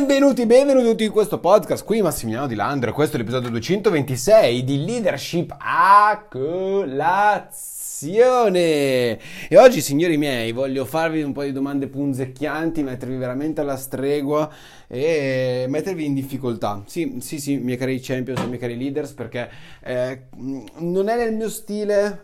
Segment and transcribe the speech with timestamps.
[0.00, 1.84] Benvenuti, benvenuti in questo podcast.
[1.84, 2.94] Qui Massimiliano Di Landro.
[2.94, 7.58] Questo è l'episodio 226 di Leadership a colazione.
[9.46, 14.50] E oggi, signori miei, voglio farvi un po' di domande punzecchianti, mettervi veramente alla stregua
[14.88, 16.82] e mettervi in difficoltà.
[16.86, 19.50] Sì, sì, sì, miei cari champions, miei cari leaders, perché
[19.84, 20.28] eh,
[20.78, 22.22] non è nel mio stile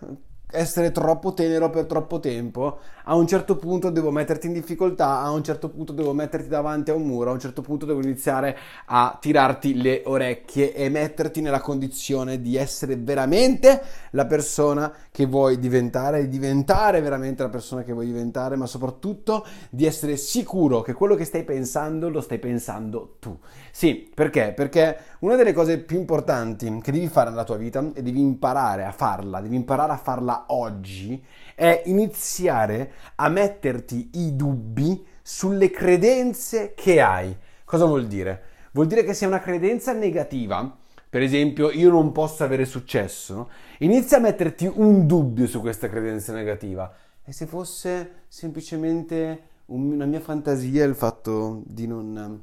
[0.50, 5.30] essere troppo tenero per troppo tempo, a un certo punto devo metterti in difficoltà, a
[5.30, 8.56] un certo punto devo metterti davanti a un muro, a un certo punto devo iniziare
[8.86, 15.58] a tirarti le orecchie e metterti nella condizione di essere veramente la persona che vuoi
[15.58, 20.92] diventare, di diventare veramente la persona che vuoi diventare, ma soprattutto di essere sicuro che
[20.92, 23.36] quello che stai pensando lo stai pensando tu.
[23.70, 24.52] Sì, perché?
[24.54, 28.84] Perché una delle cose più importanti che devi fare nella tua vita e devi imparare
[28.84, 31.22] a farla, devi imparare a farla oggi,
[31.54, 37.36] è iniziare a metterti i dubbi sulle credenze che hai.
[37.64, 38.42] Cosa vuol dire?
[38.72, 40.76] Vuol dire che se una credenza negativa,
[41.08, 46.32] per esempio io non posso avere successo, inizia a metterti un dubbio su questa credenza
[46.32, 46.92] negativa.
[47.24, 52.42] E se fosse semplicemente una mia fantasia il fatto di non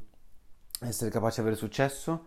[0.81, 2.25] essere capace di avere successo?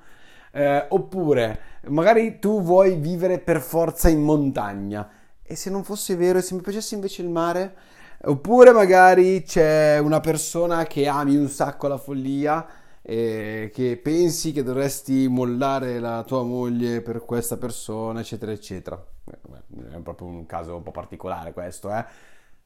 [0.57, 5.07] Eh, oppure magari tu vuoi vivere per forza in montagna
[5.43, 7.75] e se non fosse vero e se mi piacesse invece il mare?
[8.23, 12.67] Oppure magari c'è una persona che ami un sacco la follia
[13.03, 19.07] e che pensi che dovresti mollare la tua moglie per questa persona, eccetera, eccetera.
[19.27, 22.05] È proprio un caso un po' particolare questo, eh.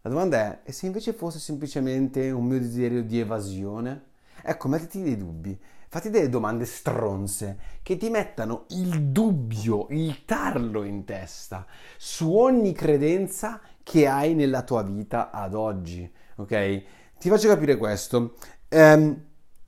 [0.03, 4.05] La domanda è, e se invece fosse semplicemente un mio desiderio di evasione?
[4.43, 5.59] Ecco, mettiti dei dubbi.
[5.93, 11.67] Fatti delle domande stronze che ti mettano il dubbio, il tarlo in testa
[11.99, 16.09] su ogni credenza che hai nella tua vita ad oggi.
[16.37, 16.83] Ok?
[17.19, 18.35] Ti faccio capire questo.
[18.69, 19.21] Um,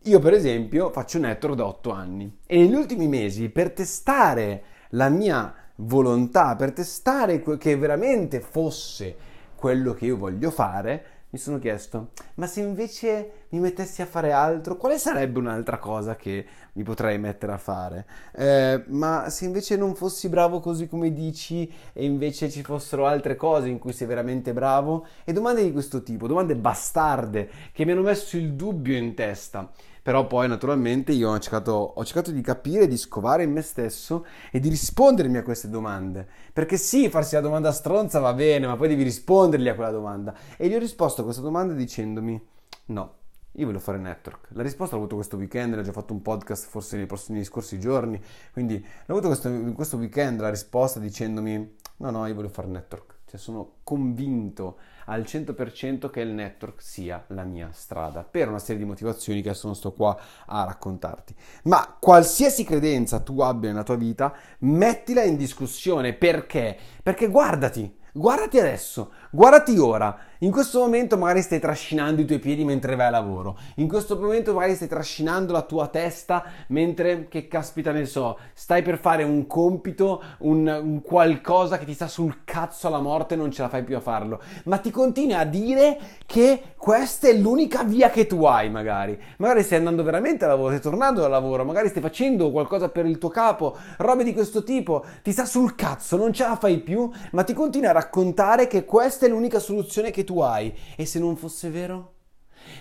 [0.02, 5.08] io, per esempio, faccio network da 8 anni e negli ultimi mesi, per testare la
[5.08, 9.16] mia volontà, per testare che veramente fosse
[9.56, 14.32] quello che io voglio fare, mi sono chiesto, ma se invece mi mettessi a fare
[14.32, 16.44] altro, quale sarebbe un'altra cosa che
[16.74, 18.06] mi potrei mettere a fare?
[18.34, 23.34] Eh, ma se invece non fossi bravo così come dici e invece ci fossero altre
[23.34, 25.06] cose in cui sei veramente bravo?
[25.24, 29.70] E domande di questo tipo, domande bastarde che mi hanno messo il dubbio in testa.
[30.02, 34.26] Però poi naturalmente io ho cercato, ho cercato, di capire, di scovare in me stesso
[34.50, 36.26] e di rispondermi a queste domande.
[36.52, 40.34] Perché sì, farsi la domanda stronza va bene, ma poi devi rispondergli a quella domanda.
[40.56, 42.48] E gli ho risposto a questa domanda dicendomi
[42.86, 43.14] no.
[43.56, 44.48] Io voglio fare network.
[44.52, 47.78] La risposta l'ho avuto questo weekend, l'ho già fatto un podcast forse nei, prossimi, scorsi
[47.78, 48.20] giorni.
[48.52, 53.20] Quindi l'ho avuto questo, questo weekend la risposta dicendomi no, no, io voglio fare network.
[53.32, 54.76] Cioè sono convinto
[55.06, 59.48] al 100% che il network sia la mia strada, per una serie di motivazioni che
[59.48, 61.34] adesso non sto qua a raccontarti.
[61.62, 66.12] Ma qualsiasi credenza tu abbia nella tua vita, mettila in discussione.
[66.12, 66.76] Perché?
[67.02, 72.64] Perché guardati, guardati adesso, guardati ora in questo momento magari stai trascinando i tuoi piedi
[72.64, 73.56] mentre vai a lavoro.
[73.76, 78.82] In questo momento magari stai trascinando la tua testa mentre, che caspita ne so, stai
[78.82, 83.36] per fare un compito, un, un qualcosa che ti sta sul cazzo alla morte e
[83.36, 84.40] non ce la fai più a farlo.
[84.64, 89.16] Ma ti continui a dire che questa è l'unica via che tu hai magari.
[89.36, 93.06] Magari stai andando veramente a lavoro, stai tornando dal lavoro, magari stai facendo qualcosa per
[93.06, 96.80] il tuo capo, robe di questo tipo, ti sta sul cazzo, non ce la fai
[96.80, 100.74] più, ma ti continui a raccontare che questa è l'unica soluzione che tu tu hai.
[100.96, 102.14] E se non fosse vero?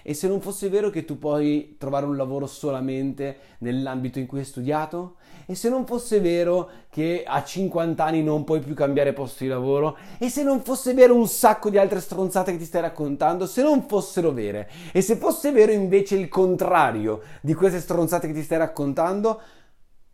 [0.03, 4.39] E se non fosse vero che tu puoi trovare un lavoro solamente nell'ambito in cui
[4.39, 5.15] hai studiato?
[5.47, 9.49] E se non fosse vero che a 50 anni non puoi più cambiare posto di
[9.49, 9.97] lavoro?
[10.19, 13.47] E se non fosse vero un sacco di altre stronzate che ti stai raccontando?
[13.47, 14.69] Se non fossero vere?
[14.93, 19.41] E se fosse vero invece il contrario di queste stronzate che ti stai raccontando?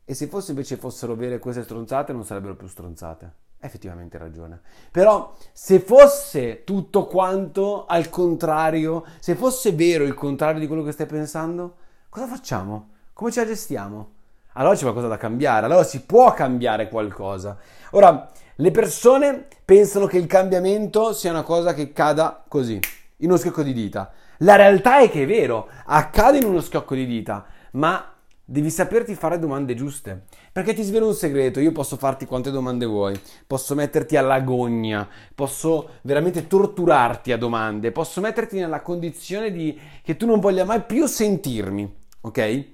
[0.05, 3.46] E se fosse invece fossero vere queste stronzate non sarebbero più stronzate?
[3.59, 4.61] Effettivamente ragione.
[4.91, 10.91] Però se fosse tutto quanto al contrario, se fosse vero il contrario di quello che
[10.91, 11.75] stai pensando,
[12.09, 12.89] cosa facciamo?
[13.13, 14.11] Come ce la gestiamo?
[14.53, 17.57] Allora c'è qualcosa da cambiare, allora si può cambiare qualcosa.
[17.91, 22.79] Ora, le persone pensano che il cambiamento sia una cosa che cada così,
[23.17, 24.11] in uno schiocco di dita.
[24.39, 28.13] La realtà è che è vero, accade in uno schiocco di dita, ma
[28.49, 30.23] Devi saperti fare domande giuste.
[30.53, 35.05] Perché ti svelo un segreto, io posso farti quante domande vuoi, posso metterti all'agonia,
[35.35, 40.81] posso veramente torturarti a domande, posso metterti nella condizione di che tu non voglia mai
[40.83, 42.65] più sentirmi, ok?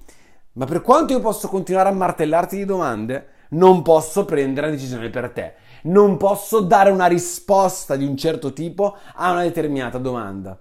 [0.52, 5.10] Ma per quanto io posso continuare a martellarti di domande, non posso prendere una decisione
[5.10, 5.54] per te.
[5.82, 10.56] Non posso dare una risposta di un certo tipo a una determinata domanda.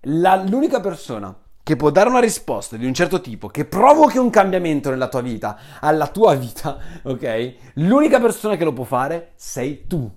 [0.00, 1.32] La, l'unica persona
[1.68, 5.20] che può dare una risposta di un certo tipo, che provochi un cambiamento nella tua
[5.20, 7.54] vita, alla tua vita, ok?
[7.74, 10.10] L'unica persona che lo può fare sei tu.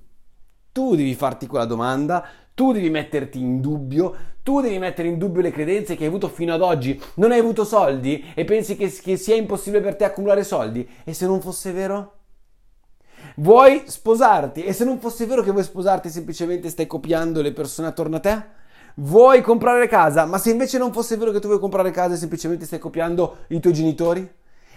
[0.71, 5.41] Tu devi farti quella domanda, tu devi metterti in dubbio, tu devi mettere in dubbio
[5.41, 6.97] le credenze che hai avuto fino ad oggi.
[7.15, 10.87] Non hai avuto soldi e pensi che, che sia impossibile per te accumulare soldi?
[11.03, 12.13] E se non fosse vero?
[13.35, 14.63] Vuoi sposarti?
[14.63, 18.19] E se non fosse vero che vuoi sposarti, semplicemente stai copiando le persone attorno a
[18.21, 18.59] te?
[18.95, 20.25] Vuoi comprare casa?
[20.25, 23.37] Ma se invece non fosse vero che tu vuoi comprare casa e semplicemente stai copiando
[23.47, 24.29] i tuoi genitori?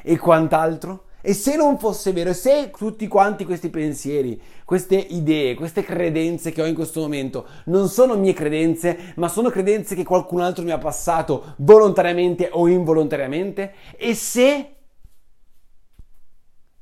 [0.02, 1.06] E quant'altro?
[1.26, 6.60] E se non fosse vero, se tutti quanti questi pensieri, queste idee, queste credenze che
[6.60, 10.70] ho in questo momento non sono mie credenze, ma sono credenze che qualcun altro mi
[10.70, 13.72] ha passato volontariamente o involontariamente?
[13.96, 14.74] E se...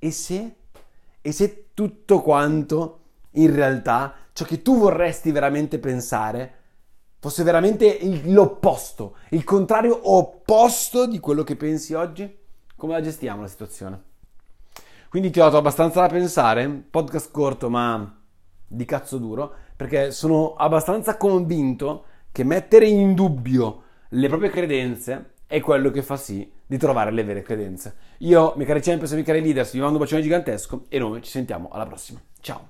[0.00, 0.54] E se...
[1.20, 2.98] E se tutto quanto
[3.34, 6.61] in realtà ciò che tu vorresti veramente pensare
[7.22, 12.28] fosse veramente l'opposto, il contrario opposto di quello che pensi oggi?
[12.74, 14.02] Come la gestiamo la situazione?
[15.08, 18.20] Quindi ti ho dato abbastanza da pensare, podcast corto ma
[18.66, 25.60] di cazzo duro, perché sono abbastanza convinto che mettere in dubbio le proprie credenze è
[25.60, 27.94] quello che fa sì di trovare le vere credenze.
[28.18, 31.22] Io, miei cari champions e miei cari leaders, vi mando un bacione gigantesco e noi
[31.22, 32.20] ci sentiamo alla prossima.
[32.40, 32.64] Ciao!